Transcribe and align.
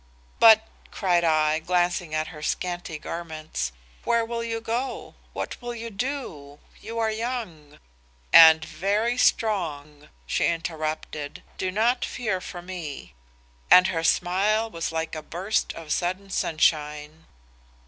"'But,' 0.39 0.65
cried 0.89 1.23
I, 1.23 1.59
glancing 1.59 2.15
at 2.15 2.29
her 2.29 2.41
scanty 2.41 2.97
garments, 2.97 3.71
'where 4.03 4.25
will 4.25 4.43
you 4.43 4.59
go? 4.59 5.13
What 5.33 5.61
will 5.61 5.75
you 5.75 5.91
do? 5.91 6.57
You 6.81 6.97
are 6.97 7.11
young' 7.11 7.77
"'And 8.33 8.65
very 8.65 9.15
strong,' 9.15 10.09
she 10.25 10.47
interrupted. 10.47 11.43
'Do 11.59 11.69
not 11.69 12.03
fear 12.03 12.41
for 12.41 12.63
me.' 12.63 13.13
And 13.69 13.89
her 13.93 14.03
smile 14.03 14.71
was 14.71 14.91
like 14.91 15.13
a 15.13 15.21
burst 15.21 15.71
of 15.73 15.93
sudden 15.93 16.31
sunshine. 16.31 17.27